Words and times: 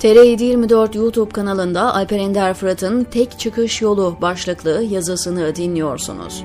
TR724 0.00 0.96
YouTube 0.96 1.30
kanalında 1.30 1.94
Alper 1.94 2.18
Ender 2.18 2.54
Fırat'ın 2.54 3.04
Tek 3.04 3.38
Çıkış 3.38 3.82
Yolu 3.82 4.16
başlıklı 4.20 4.82
yazısını 4.82 5.56
dinliyorsunuz. 5.56 6.44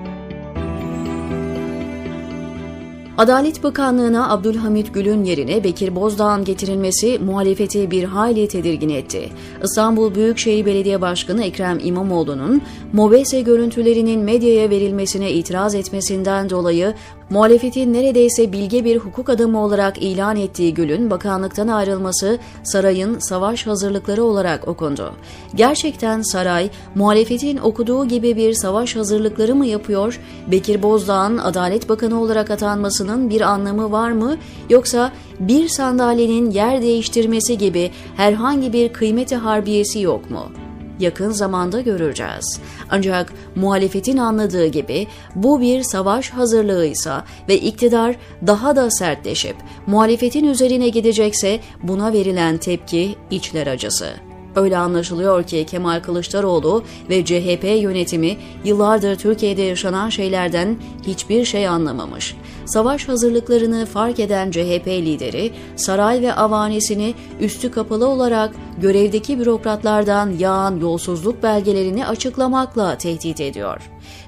Adalet 3.18 3.64
Bakanlığı'na 3.64 4.32
Abdülhamit 4.32 4.94
Gül'ün 4.94 5.24
yerine 5.24 5.64
Bekir 5.64 5.96
Bozdağ'ın 5.96 6.44
getirilmesi 6.44 7.20
muhalefeti 7.20 7.92
bir 7.92 8.04
hayli 8.04 8.48
tedirgin 8.48 8.90
etti. 8.90 9.30
İstanbul 9.64 10.16
Büyükşehir 10.16 10.66
Belediye 10.66 11.02
Başkanı 11.02 11.44
Ekrem 11.44 11.80
İmamoğlu'nun 11.84 12.62
MOBESE 12.94 13.42
görüntülerinin 13.42 14.22
medyaya 14.22 14.70
verilmesine 14.70 15.32
itiraz 15.32 15.76
etmesinden 15.76 16.50
dolayı 16.50 16.94
muhalefetin 17.30 17.94
neredeyse 17.94 18.52
bilge 18.52 18.86
bir 18.86 18.98
hukuk 18.98 19.30
adamı 19.30 19.64
olarak 19.64 19.98
ilan 19.98 20.36
ettiği 20.36 20.74
Gül'ün 20.74 21.10
bakanlıktan 21.10 21.68
ayrılması 21.68 22.40
sarayın 22.64 23.20
savaş 23.20 23.68
hazırlıkları 23.68 24.24
olarak 24.24 24.68
okundu. 24.68 25.14
Gerçekten 25.56 26.22
saray 26.22 26.70
muhalefetin 26.96 27.58
okuduğu 27.58 28.08
gibi 28.08 28.36
bir 28.36 28.54
savaş 28.54 28.96
hazırlıkları 28.96 29.56
mı 29.56 29.66
yapıyor? 29.66 30.20
Bekir 30.52 30.84
Bozdağ'ın 30.84 31.38
Adalet 31.38 31.90
Bakanı 31.90 32.22
olarak 32.22 32.52
atanmasının 32.52 33.30
bir 33.30 33.42
anlamı 33.42 33.92
var 33.92 34.12
mı? 34.12 34.38
Yoksa 34.70 35.12
bir 35.40 35.68
sandalyenin 35.68 36.52
yer 36.52 36.82
değiştirmesi 36.82 37.58
gibi 37.58 37.92
herhangi 38.16 38.74
bir 38.74 38.94
kıymeti 38.94 39.36
harbiyesi 39.36 40.00
yok 40.00 40.30
mu?'' 40.30 40.65
Yakın 41.00 41.32
zamanda 41.32 41.82
göreceğiz. 41.82 42.60
Ancak 42.90 43.34
muhalefetin 43.56 44.18
anladığı 44.18 44.68
gibi 44.68 45.08
bu 45.36 45.62
bir 45.62 45.84
savaş 45.84 46.30
hazırlığıysa 46.30 47.26
ve 47.50 47.58
iktidar 47.58 48.16
daha 48.48 48.76
da 48.76 48.92
sertleşip 48.92 49.56
muhalefetin 49.88 50.46
üzerine 50.46 50.90
gidecekse 50.90 51.60
buna 51.84 52.14
verilen 52.14 52.58
tepki 52.58 53.16
içler 53.32 53.68
acısı. 53.68 54.14
Öyle 54.56 54.78
anlaşılıyor 54.78 55.44
ki 55.44 55.66
Kemal 55.66 56.00
Kılıçdaroğlu 56.00 56.84
ve 57.10 57.26
CHP 57.26 57.64
yönetimi 57.64 58.38
yıllardır 58.64 59.16
Türkiye'de 59.16 59.62
yaşanan 59.62 60.10
şeylerden 60.10 60.78
hiçbir 61.08 61.46
şey 61.46 61.68
anlamamış. 61.68 62.36
Savaş 62.66 63.08
hazırlıklarını 63.08 63.86
fark 63.86 64.20
eden 64.20 64.52
CHP 64.52 64.88
lideri 64.88 65.52
saray 65.76 66.22
ve 66.22 66.34
avanesini 66.34 67.14
üstü 67.40 67.72
kapalı 67.72 68.08
olarak 68.08 68.56
görevdeki 68.82 69.40
bürokratlardan 69.40 70.32
yağan 70.40 70.80
yolsuzluk 70.80 71.44
belgelerini 71.44 72.08
açıklamakla 72.08 72.98
tehdit 72.98 73.42
ediyor. 73.42 73.82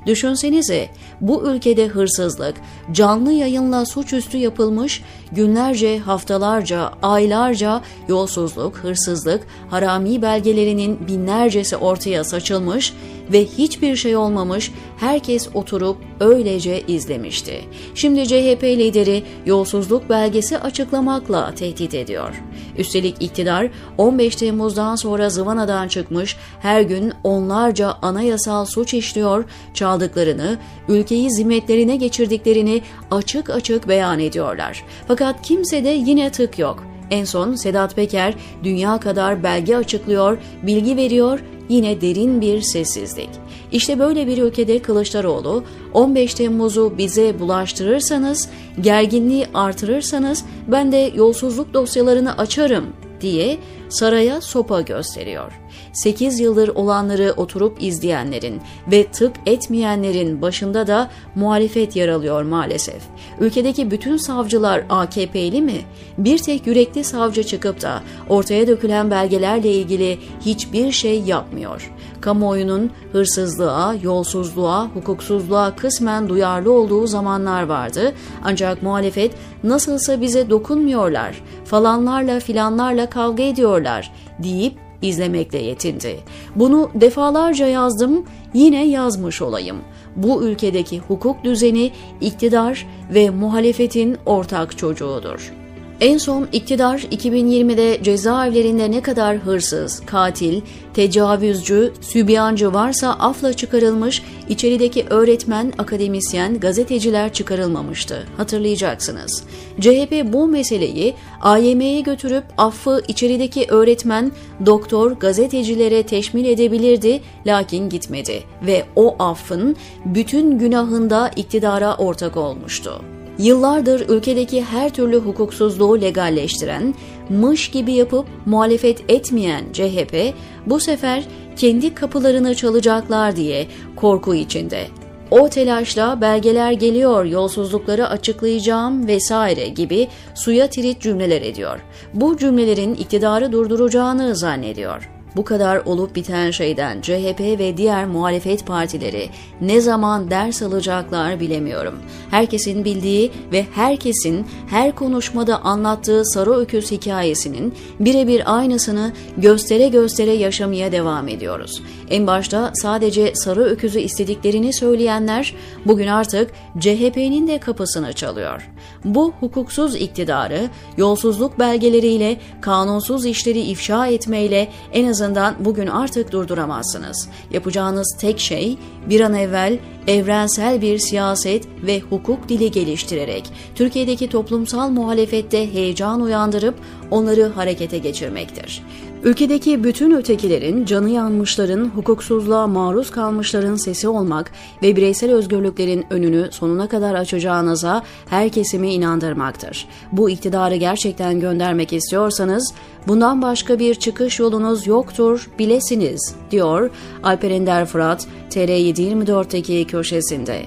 Düşünsenize 0.05 0.89
bu 1.21 1.51
ülkede 1.51 1.87
hırsızlık 1.87 2.55
canlı 2.91 3.31
yayınla 3.31 3.85
suçüstü 3.85 4.37
yapılmış, 4.37 5.03
günlerce, 5.31 5.99
haftalarca, 5.99 6.91
aylarca 7.01 7.81
yolsuzluk, 8.07 8.77
hırsızlık, 8.77 9.47
harami 9.69 10.21
belgelerinin 10.21 11.07
binlercesi 11.07 11.77
ortaya 11.77 12.23
saçılmış 12.23 12.93
ve 13.31 13.45
hiçbir 13.45 13.95
şey 13.95 14.15
olmamış, 14.15 14.71
herkes 14.97 15.49
oturup 15.53 15.97
öylece 16.19 16.81
izlemişti. 16.81 17.61
Şimdi 17.95 18.27
CHP 18.27 18.63
lideri 18.63 19.23
yolsuzluk 19.45 20.09
belgesi 20.09 20.57
açıklamakla 20.59 21.55
tehdit 21.55 21.93
ediyor. 21.93 22.43
Üstelik 22.77 23.15
iktidar 23.19 23.69
15 23.97 24.35
Temmuz'dan 24.35 24.95
sonra 24.95 25.29
zıvanadan 25.29 25.87
çıkmış, 25.87 26.37
her 26.59 26.81
gün 26.81 27.13
onlarca 27.23 27.93
anayasal 28.01 28.65
suç 28.65 28.93
işliyor, 28.93 29.45
çaldıklarını, 29.73 30.57
ülkeyi 30.89 31.31
zimmetlerine 31.31 31.95
geçirdiklerini 31.95 32.81
açık 33.11 33.49
açık 33.49 33.87
beyan 33.87 34.19
ediyorlar. 34.19 34.83
Fakat 35.07 35.41
kimsede 35.41 35.89
yine 35.89 36.31
tık 36.31 36.59
yok. 36.59 36.83
En 37.11 37.25
son 37.25 37.55
Sedat 37.55 37.95
Peker 37.95 38.33
dünya 38.63 38.99
kadar 38.99 39.43
belge 39.43 39.75
açıklıyor, 39.75 40.37
bilgi 40.63 40.95
veriyor, 40.95 41.39
yine 41.69 42.01
derin 42.01 42.41
bir 42.41 42.61
sessizlik. 42.61 43.29
İşte 43.71 43.99
böyle 43.99 44.27
bir 44.27 44.37
ülkede 44.37 44.79
Kılıçdaroğlu 44.79 45.63
15 45.93 46.33
Temmuz'u 46.33 46.93
bize 46.97 47.39
bulaştırırsanız, 47.39 48.49
gerginliği 48.81 49.47
artırırsanız 49.53 50.45
ben 50.67 50.91
de 50.91 51.11
yolsuzluk 51.15 51.73
dosyalarını 51.73 52.37
açarım 52.37 52.85
diye 53.21 53.57
saraya 53.89 54.41
sopa 54.41 54.81
gösteriyor. 54.81 55.51
8 55.97 56.39
yıldır 56.39 56.67
olanları 56.67 57.33
oturup 57.37 57.83
izleyenlerin 57.83 58.61
ve 58.91 59.07
tık 59.07 59.35
etmeyenlerin 59.45 60.41
başında 60.41 60.87
da 60.87 61.09
muhalefet 61.35 61.95
yer 61.95 62.09
alıyor 62.09 62.43
maalesef. 62.43 63.01
Ülkedeki 63.39 63.91
bütün 63.91 64.17
savcılar 64.17 64.83
AKP'li 64.89 65.61
mi? 65.61 65.81
Bir 66.17 66.37
tek 66.37 66.67
yürekli 66.67 67.03
savcı 67.03 67.43
çıkıp 67.43 67.81
da 67.81 68.01
ortaya 68.29 68.67
dökülen 68.67 69.11
belgelerle 69.11 69.71
ilgili 69.71 70.19
hiçbir 70.41 70.91
şey 70.91 71.21
yapmıyor. 71.21 71.91
Kamuoyunun 72.21 72.91
hırsızlığa, 73.11 73.95
yolsuzluğa, 74.03 74.87
hukuksuzluğa 74.93 75.75
kısmen 75.75 76.29
duyarlı 76.29 76.71
olduğu 76.71 77.07
zamanlar 77.07 77.63
vardı. 77.63 78.13
Ancak 78.43 78.83
muhalefet 78.83 79.31
nasılsa 79.63 80.21
bize 80.21 80.49
dokunmuyorlar, 80.49 81.43
falanlarla 81.65 82.39
filanlarla 82.39 83.09
kavga 83.09 83.43
ediyorlar 83.43 84.11
deyip 84.39 84.86
izlemekle 85.01 85.57
yetindi. 85.57 86.19
Bunu 86.55 86.91
defalarca 86.95 87.67
yazdım, 87.67 88.25
yine 88.53 88.87
yazmış 88.87 89.41
olayım. 89.41 89.77
Bu 90.15 90.43
ülkedeki 90.43 90.99
hukuk 90.99 91.43
düzeni 91.43 91.91
iktidar 92.21 92.87
ve 93.13 93.29
muhalefetin 93.29 94.17
ortak 94.25 94.77
çocuğudur. 94.77 95.53
En 96.01 96.17
son 96.17 96.47
iktidar 96.51 96.99
2020'de 96.99 98.03
cezaevlerinde 98.03 98.91
ne 98.91 99.01
kadar 99.01 99.37
hırsız, 99.37 99.99
katil, 100.05 100.61
tecavüzcü, 100.93 101.93
sübyancı 102.01 102.73
varsa 102.73 103.09
afla 103.09 103.53
çıkarılmış, 103.53 104.23
içerideki 104.49 105.05
öğretmen, 105.09 105.73
akademisyen, 105.77 106.59
gazeteciler 106.59 107.33
çıkarılmamıştı. 107.33 108.27
Hatırlayacaksınız. 108.37 109.43
CHP 109.79 110.33
bu 110.33 110.47
meseleyi 110.47 111.13
AYM'ye 111.41 112.01
götürüp 112.01 112.43
affı 112.57 113.01
içerideki 113.07 113.65
öğretmen, 113.69 114.31
doktor, 114.65 115.11
gazetecilere 115.11 116.03
teşmil 116.03 116.45
edebilirdi 116.45 117.21
lakin 117.45 117.89
gitmedi 117.89 118.43
ve 118.61 118.85
o 118.95 119.15
affın 119.19 119.75
bütün 120.05 120.59
günahında 120.59 121.31
iktidara 121.35 121.95
ortak 121.95 122.37
olmuştu. 122.37 123.01
Yıllardır 123.39 124.09
ülkedeki 124.09 124.63
her 124.63 124.93
türlü 124.93 125.17
hukuksuzluğu 125.17 126.01
legalleştiren, 126.01 126.93
mış 127.29 127.71
gibi 127.71 127.93
yapıp 127.93 128.25
muhalefet 128.45 129.11
etmeyen 129.11 129.63
CHP 129.73 130.33
bu 130.65 130.79
sefer 130.79 131.23
kendi 131.55 131.93
kapılarını 131.93 132.55
çalacaklar 132.55 133.35
diye 133.35 133.67
korku 133.95 134.35
içinde. 134.35 134.87
O 135.31 135.49
telaşla 135.49 136.21
belgeler 136.21 136.71
geliyor, 136.71 137.25
yolsuzlukları 137.25 138.07
açıklayacağım 138.07 139.07
vesaire 139.07 139.67
gibi 139.67 140.07
suya 140.35 140.67
tirit 140.67 141.01
cümleler 141.01 141.41
ediyor. 141.41 141.79
Bu 142.13 142.37
cümlelerin 142.37 142.93
iktidarı 142.95 143.51
durduracağını 143.51 144.35
zannediyor 144.35 145.16
bu 145.37 145.45
kadar 145.45 145.81
olup 145.85 146.15
biten 146.15 146.51
şeyden 146.51 147.01
CHP 147.01 147.39
ve 147.39 147.77
diğer 147.77 148.05
muhalefet 148.05 148.65
partileri 148.65 149.29
ne 149.61 149.81
zaman 149.81 150.31
ders 150.31 150.61
alacaklar 150.61 151.39
bilemiyorum. 151.39 151.95
Herkesin 152.31 152.85
bildiği 152.85 153.31
ve 153.51 153.65
herkesin 153.75 154.47
her 154.69 154.95
konuşmada 154.95 155.61
anlattığı 155.61 156.25
sarı 156.25 156.51
öküz 156.51 156.91
hikayesinin 156.91 157.73
birebir 157.99 158.57
aynısını 158.57 159.13
göstere 159.37 159.87
göstere 159.87 160.31
yaşamaya 160.31 160.91
devam 160.91 161.27
ediyoruz. 161.27 161.81
En 162.09 162.27
başta 162.27 162.71
sadece 162.73 163.35
sarı 163.35 163.63
öküzü 163.63 163.99
istediklerini 163.99 164.73
söyleyenler 164.73 165.55
bugün 165.85 166.07
artık 166.07 166.51
CHP'nin 166.79 167.47
de 167.47 167.57
kapısını 167.57 168.13
çalıyor. 168.13 168.69
Bu 169.05 169.33
hukuksuz 169.39 169.95
iktidarı 169.95 170.69
yolsuzluk 170.97 171.59
belgeleriyle 171.59 172.37
kanunsuz 172.61 173.25
işleri 173.25 173.59
ifşa 173.59 174.07
etmeyle 174.07 174.67
en 174.93 175.07
azından 175.07 175.26
azından 175.27 175.55
bugün 175.59 175.87
artık 175.87 176.31
durduramazsınız. 176.31 177.29
Yapacağınız 177.51 178.17
tek 178.19 178.39
şey 178.39 178.77
bir 179.09 179.21
an 179.21 179.33
evvel 179.33 179.79
evrensel 180.07 180.81
bir 180.81 180.97
siyaset 180.97 181.67
ve 181.83 181.99
hukuk 181.99 182.49
dili 182.49 182.71
geliştirerek 182.71 183.51
Türkiye'deki 183.75 184.29
toplumsal 184.29 184.89
muhalefette 184.89 185.73
heyecan 185.73 186.21
uyandırıp 186.21 186.75
onları 187.11 187.43
harekete 187.43 187.97
geçirmektir. 187.97 188.83
Ülkedeki 189.23 189.83
bütün 189.83 190.11
ötekilerin, 190.11 190.85
canı 190.85 191.09
yanmışların, 191.09 191.85
hukuksuzluğa 191.85 192.67
maruz 192.67 193.11
kalmışların 193.11 193.75
sesi 193.75 194.07
olmak 194.07 194.51
ve 194.83 194.95
bireysel 194.95 195.33
özgürlüklerin 195.33 196.05
önünü 196.09 196.47
sonuna 196.51 196.89
kadar 196.89 197.15
açacağınıza 197.15 198.03
her 198.29 198.49
kesimi 198.49 198.93
inandırmaktır. 198.93 199.87
Bu 200.11 200.29
iktidarı 200.29 200.75
gerçekten 200.75 201.39
göndermek 201.39 201.93
istiyorsanız 201.93 202.73
bundan 203.07 203.41
başka 203.41 203.79
bir 203.79 203.95
çıkış 203.95 204.39
yolunuz 204.39 204.87
yoktur 204.87 205.49
bilesiniz, 205.59 206.35
diyor 206.51 206.89
Alper 207.23 207.51
Ender 207.51 207.85
Fırat 207.85 208.27
TR724'teki 208.49 209.87
köşesinde. 209.97 210.65